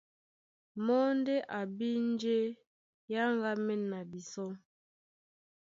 [0.85, 2.37] Mɔ́ ndé a bí njé
[3.11, 4.51] é áŋgámɛ́n na bisɔ́.